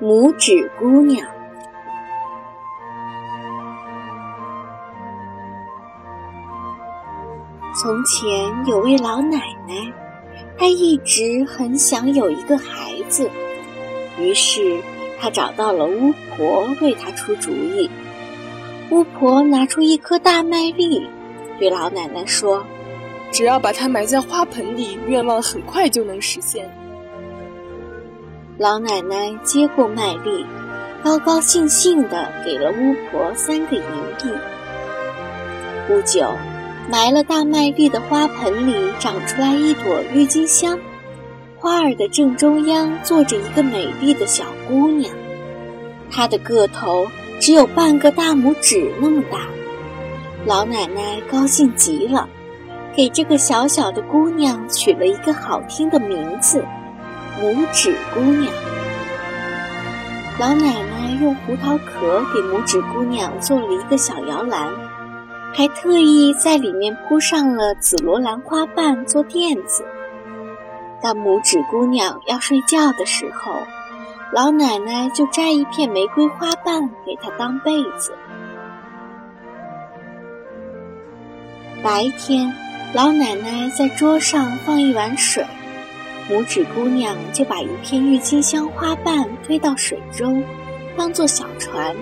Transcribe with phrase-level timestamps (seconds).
[0.00, 1.26] 拇指姑娘。
[7.80, 9.92] 从前有位老奶奶，
[10.58, 13.30] 她一直很想有一个孩子，
[14.18, 14.80] 于是
[15.20, 17.88] 她找到了巫婆为她出主意。
[18.90, 21.08] 巫婆拿出一颗大麦粒，
[21.58, 22.64] 对老奶奶说
[23.32, 26.68] ：“只要把它埋在花盆里，愿望很快就能实现。”
[28.56, 30.46] 老奶奶接过麦粒，
[31.02, 33.82] 高高兴兴地给了巫婆三个银
[34.16, 34.30] 币。
[35.88, 36.30] 不久，
[36.88, 40.78] 埋了大麦粒的花盆里长出来一朵郁金香，
[41.58, 45.12] 花儿的正中央坐着一个美丽的小姑娘，
[46.08, 47.08] 她的个头
[47.40, 49.48] 只有半个大拇指那么大。
[50.46, 52.28] 老奶奶高兴极了，
[52.94, 56.64] 给这个小小的姑娘取了一个好听的名字。
[57.40, 58.52] 拇指姑娘，
[60.38, 64.70] 老奶奶用胡桃壳给拇指姑娘做了一个小摇篮，
[65.52, 69.84] 还特意在里面铺上了紫罗兰花瓣做垫子。
[71.02, 73.52] 当拇指姑娘要睡觉的时候，
[74.32, 78.12] 老奶奶就摘一片玫瑰花瓣给她当被子。
[81.82, 82.54] 白天，
[82.94, 85.44] 老奶奶在桌上放一碗水。
[86.26, 90.42] 拇指姑娘就把一片郁金香花瓣推到水中，
[90.96, 91.94] 当做小船。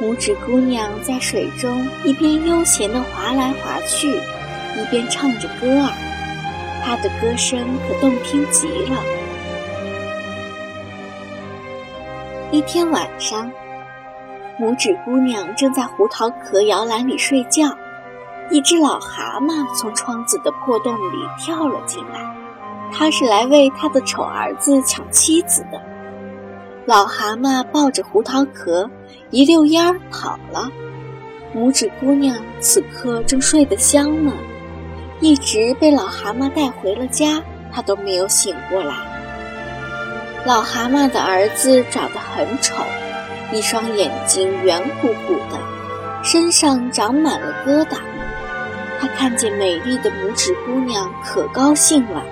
[0.00, 5.90] 拇指姑娘在水中一边悠闲地划来划去，一边唱着歌儿，
[6.84, 9.02] 她的歌声可动听极了。
[12.52, 13.50] 一天晚上，
[14.60, 17.76] 拇指姑娘正在胡桃壳摇篮里睡觉，
[18.52, 22.45] 一只老蛤蟆从窗子的破洞里跳了进来。
[22.92, 25.80] 他是来为他的丑儿子抢妻子的。
[26.86, 28.88] 老蛤蟆抱着胡桃壳
[29.30, 30.70] 一溜烟儿跑了。
[31.54, 34.32] 拇指姑娘此刻正睡得香呢，
[35.20, 38.94] 一直被老蛤蟆带回了家，她都没有醒过来。
[40.44, 42.74] 老蛤蟆的儿子长得很丑，
[43.52, 45.58] 一双眼睛圆鼓鼓的，
[46.22, 47.96] 身上长满了疙瘩。
[49.00, 52.22] 他看见美丽的拇指姑娘，可高兴了。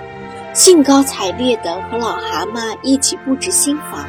[0.55, 4.07] 兴高采烈地和老蛤蟆一起布置新房。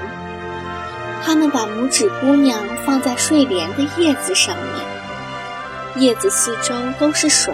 [1.23, 7.51] 他们把拇指姑娘放在睡莲的叶子上面，叶子四周都是水，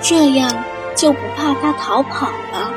[0.00, 0.64] 这样
[0.96, 2.72] 就不怕它逃跑了。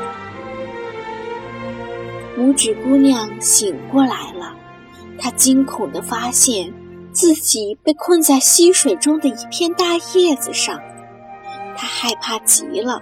[2.37, 4.53] 拇指姑娘醒过来了，
[5.17, 6.73] 她惊恐地发现
[7.13, 10.81] 自己被困在溪水中的一片大叶子上，
[11.77, 13.01] 她害怕极了。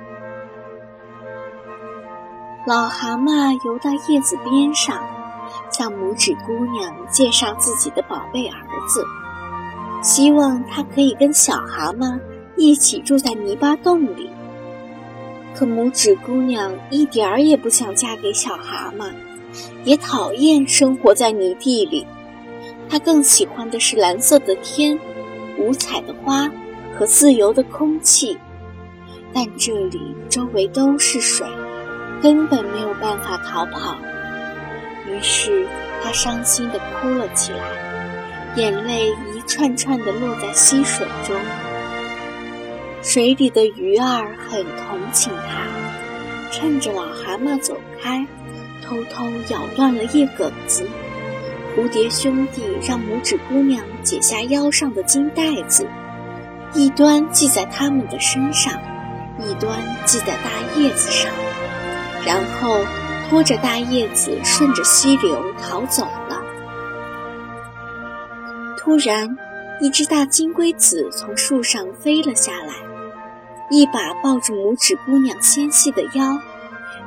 [2.67, 5.03] 老蛤蟆游到叶子边上，
[5.72, 8.53] 向拇指姑娘介绍自己的宝贝儿
[8.88, 9.03] 子，
[10.03, 12.19] 希望他可以跟小蛤蟆
[12.55, 14.29] 一起住在泥巴洞里。
[15.55, 19.11] 可拇指姑娘一点儿也不想嫁给小蛤蟆，
[19.83, 22.05] 也讨厌生活在泥地里。
[22.88, 24.99] 她更喜欢的是蓝色的天、
[25.57, 26.47] 五彩的花
[26.95, 28.38] 和自由的空气，
[29.33, 31.47] 但这里周围都是水。
[32.22, 33.98] 根本没有办法逃跑，
[35.08, 35.68] 于是
[36.04, 37.59] 他伤心地哭了起来，
[38.56, 41.36] 眼泪一串串地落在溪水中。
[43.02, 48.26] 水里的鱼儿很同情他，趁着老蛤蟆走开，
[48.86, 50.88] 偷偷咬断了叶梗子。
[51.76, 55.88] 蝴蝶兄弟让拇指姑娘解下腰上的金带子，
[56.74, 58.74] 一端系在他们的身上，
[59.40, 61.32] 一端系在大叶子上。
[62.26, 62.86] 然后
[63.30, 66.42] 拖着大叶子顺着溪流逃走了。
[68.78, 69.38] 突然，
[69.80, 72.74] 一只大金龟子从树上飞了下来，
[73.70, 76.40] 一把抱住拇指姑娘纤细的腰，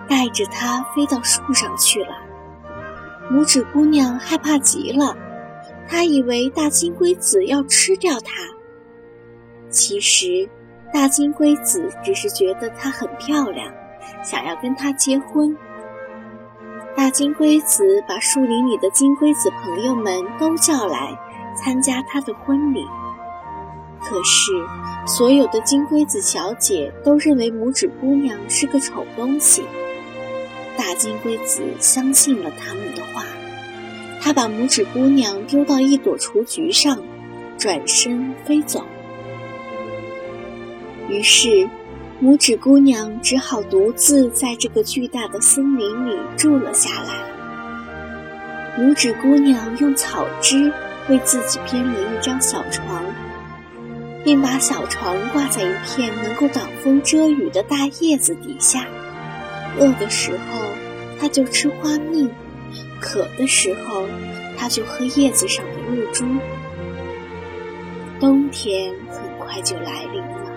[0.09, 2.17] 带着她飞到树上去了。
[3.31, 5.17] 拇指姑娘害怕极了，
[5.89, 8.33] 她以为大金龟子要吃掉她。
[9.69, 10.49] 其实，
[10.93, 13.73] 大金龟子只是觉得她很漂亮。
[14.23, 15.57] 想要跟他结婚，
[16.97, 21.19] 大金龟子把树林里的金龟子朋友们都叫来
[21.57, 22.87] 参加他的婚礼。
[24.01, 24.53] 可是，
[25.07, 29.65] 所有的金龟子小姐都认为拇指姑娘是个丑东西。
[30.77, 33.25] 大金龟子相信了他们的话，
[34.21, 36.99] 他把拇指姑娘丢到一朵雏菊上，
[37.59, 38.85] 转身飞走。
[41.09, 41.69] 于是。
[42.23, 47.25] 拇指姑娘只好独自在这个巨大的森林里住了下来。
[48.79, 50.73] 拇指姑娘用草枝
[51.09, 53.05] 为自己编了一张小床，
[54.25, 58.87] 并把小床挂在一片能够挡风遮雨的大叶子底下。
[59.79, 60.61] 饿的时候，
[61.21, 62.29] 她就吃花蜜；
[63.01, 64.07] 渴的时候，
[64.57, 66.25] 她就喝叶子上的露珠。
[68.21, 70.54] 冬天很快就来临了，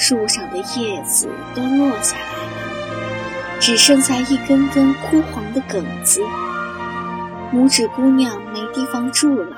[0.00, 6.22] 树上的叶子都落下来了，只剩下一根根枯黄的梗子。
[7.52, 9.54] 拇指姑娘没地方住了，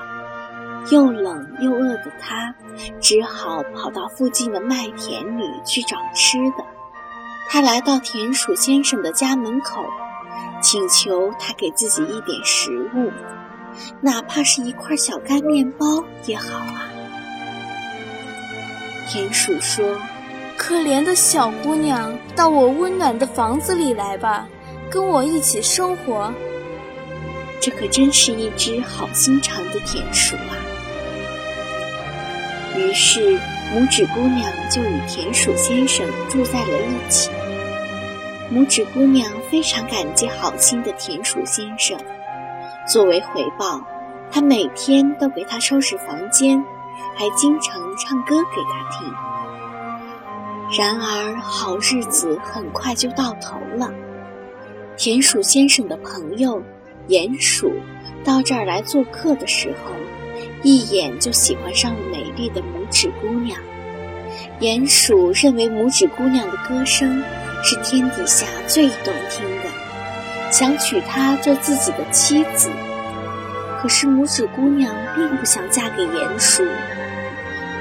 [0.90, 2.52] 又冷又饿的她，
[3.00, 6.64] 只好跑到附近的麦田里去找吃的。
[7.48, 9.84] 她来到田鼠先生的家门口，
[10.60, 13.12] 请求他给自己一点食物，
[14.00, 16.88] 哪怕是一块小干面包也好啊。
[19.08, 19.84] 田鼠说
[20.56, 24.46] ：“可怜的小姑娘，到我温暖的房子里来吧，
[24.90, 26.32] 跟我一起生活。”
[27.60, 30.56] 这可真是一只好心肠的田鼠啊！
[32.76, 33.38] 于是，
[33.72, 37.30] 拇指姑娘就与田鼠先生住在了一起。
[38.52, 41.96] 拇指姑娘非常感激好心的田鼠先生，
[42.86, 43.80] 作为回报，
[44.30, 46.64] 她每天都给他收拾房间，
[47.14, 49.31] 还经常唱歌给他听。
[50.76, 53.92] 然而，好日子很快就到头了。
[54.96, 56.62] 田鼠先生的朋友。
[57.08, 57.72] 鼹鼠
[58.24, 59.90] 到这儿来做客的时候，
[60.62, 63.58] 一眼就喜欢上了美丽的拇指姑娘。
[64.60, 67.20] 鼹鼠认为拇指姑娘的歌声
[67.64, 72.70] 是天底下最动听的，想娶她做自己的妻子。
[73.80, 76.64] 可是拇指姑娘并不想嫁给鼹鼠，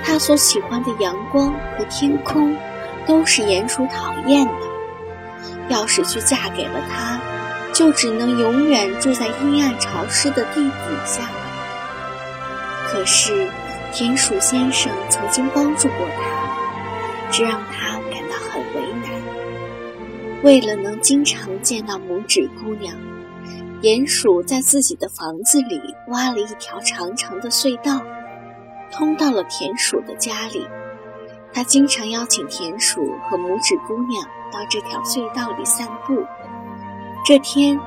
[0.03, 2.57] 她所喜欢的阳光和天空
[3.05, 4.53] 都是鼹鼠讨厌的。
[5.69, 7.19] 要是去嫁给了他，
[7.73, 10.71] 就只能永远住在阴暗潮湿的地底
[11.05, 11.37] 下了。
[12.87, 13.47] 可是，
[13.93, 20.43] 田鼠先生曾经帮助过他，这让他感到很为难。
[20.43, 22.95] 为了能经常见到拇指姑娘，
[23.81, 28.01] 鼹鼠在自己的房子里挖了一条长长的隧道，
[28.91, 30.67] 通到了田鼠的家里。
[31.53, 36.23] 他经常邀请田鼠和拇指姑娘到这条隧道里散步。
[37.25, 37.79] 这天，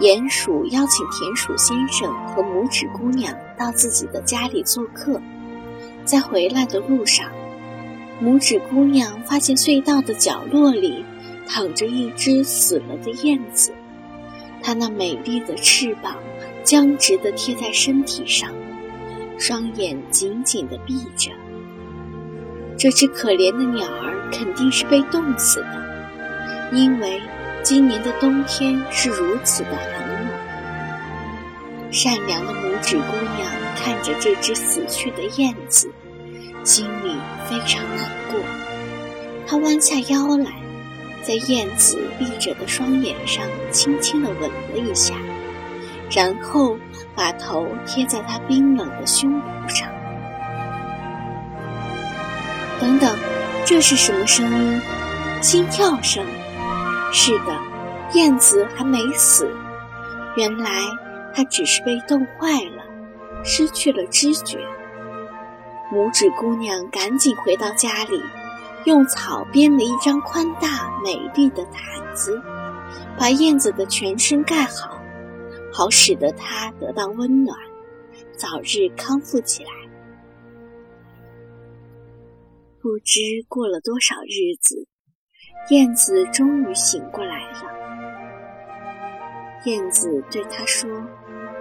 [0.00, 5.20] 鼹鼠邀请田鼠先生和拇指姑娘到自己的家里做客。
[6.04, 7.28] 在回来的路上，
[8.22, 11.04] 拇指姑娘发现隧道的角落里
[11.46, 13.72] 躺着一只死了的燕子，
[14.62, 16.16] 它那美丽的翅膀
[16.62, 18.50] 僵直地贴在身体上，
[19.38, 21.32] 双眼紧紧地闭着。
[22.78, 27.20] 这只可怜的鸟儿肯定是被冻死的，因为。
[27.60, 30.30] 今年的冬天是如此的寒冷，
[31.90, 33.02] 善良的拇指姑
[33.36, 35.90] 娘看着这只死去的燕子，
[36.64, 37.14] 心里
[37.46, 38.40] 非常难过。
[39.46, 40.52] 她弯下腰来，
[41.22, 45.14] 在燕子闭着的双眼上轻轻地吻了一下，
[46.10, 46.78] 然后
[47.14, 49.90] 把头贴在她冰冷的胸脯上。
[52.80, 53.16] 等等，
[53.64, 54.80] 这是什么声音？
[55.42, 56.24] 心跳声。
[57.12, 57.56] 是的，
[58.14, 59.50] 燕子还没死，
[60.36, 60.70] 原来
[61.34, 62.84] 它只是被冻坏了，
[63.44, 64.58] 失去了知觉。
[65.92, 68.22] 拇指姑娘赶紧回到家里，
[68.84, 72.42] 用草编了一张宽大美丽的毯子，
[73.18, 75.00] 把燕子的全身盖好，
[75.72, 77.56] 好使得它得到温暖，
[78.36, 79.70] 早日康复起来。
[82.80, 84.86] 不知过了多少日子。
[85.70, 87.62] 燕子终于醒过来了。
[89.64, 90.88] 燕子对他说：“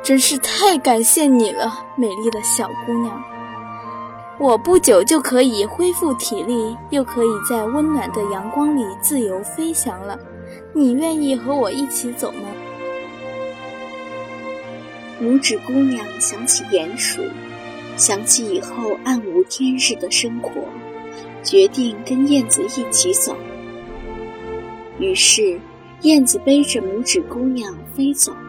[0.03, 3.23] 真是太感谢你了，美丽的小姑娘。
[4.39, 10.19] 我不久就可以恢复体力，又可以在温暖的阳光里自由飞翔了。
[10.73, 12.49] 你愿意和我一起走吗？”
[15.19, 17.23] 拇指姑娘想起鼹鼠，
[17.97, 20.51] 想起以后暗无天日的生活，
[21.43, 23.35] 决定跟燕子一起走。
[24.99, 25.59] 于是，
[26.01, 28.39] 燕子背着拇指姑娘飞走了。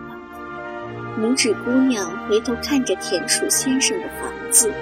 [1.20, 4.72] 拇指姑娘回头看着田鼠先生的房子，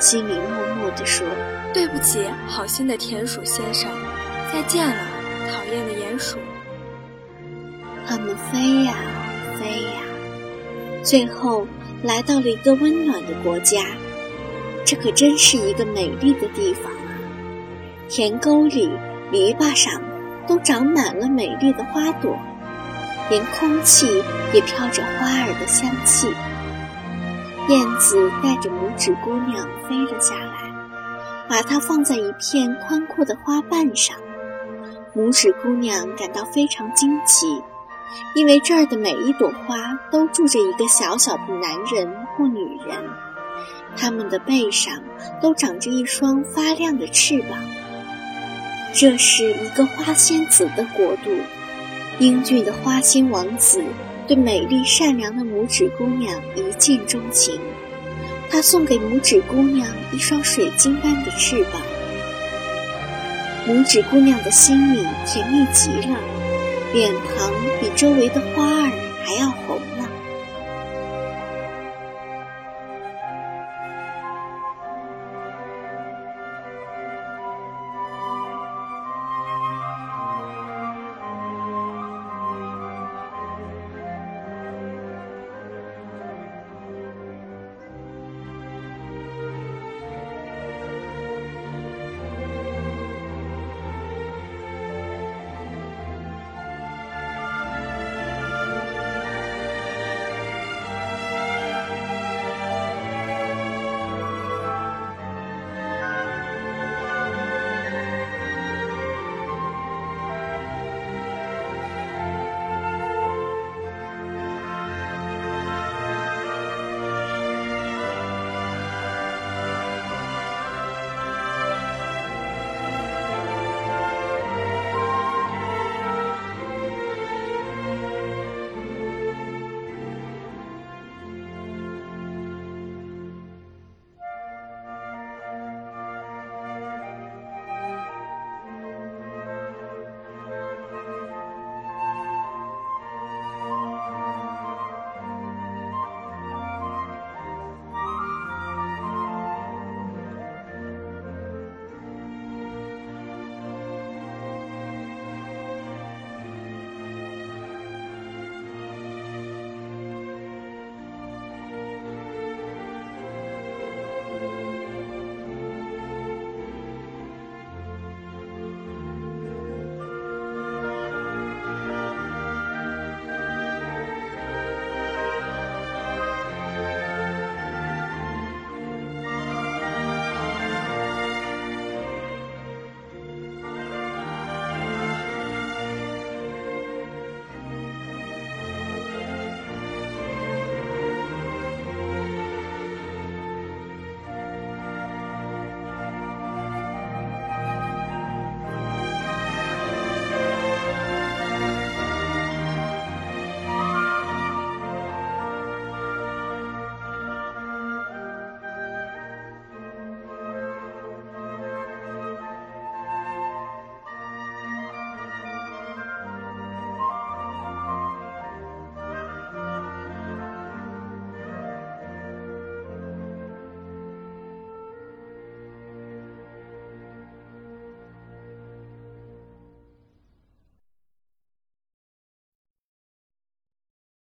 [0.00, 1.26] 心里默默地说
[1.74, 3.90] ：“对不起，好心的田鼠先生，
[4.52, 4.96] 再见了，
[5.50, 6.38] 讨厌的鼹鼠。”
[8.06, 8.94] 它们飞呀
[9.58, 10.02] 飞呀，
[11.02, 11.66] 最后
[12.02, 13.82] 来到了一个温暖的国家。
[14.86, 17.03] 这可真是一个美丽的地方啊！
[18.08, 18.90] 田沟里，
[19.30, 20.00] 篱笆上。
[20.46, 22.38] 都长满了美丽的花朵，
[23.30, 24.06] 连空气
[24.52, 26.28] 也飘着花儿的香气。
[27.68, 30.70] 燕子带着拇指姑娘飞了下来，
[31.48, 34.18] 把它放在一片宽阔的花瓣上。
[35.16, 37.62] 拇指姑娘感到非常惊奇，
[38.34, 43.08] 因为这儿的每一朵花都住着一个小小的男人或女人，
[43.96, 44.92] 他们的背上
[45.40, 47.58] 都长着一双发亮的翅膀。
[48.96, 51.36] 这是一个花仙子的国度，
[52.20, 53.82] 英俊的花仙王子
[54.28, 57.58] 对美丽善良的拇指姑娘一见钟情，
[58.48, 61.82] 他送给拇指姑娘一双水晶般的翅膀。
[63.66, 66.16] 拇指姑娘的心里甜蜜极了，
[66.92, 68.92] 脸庞比周围的花儿
[69.24, 69.80] 还要红。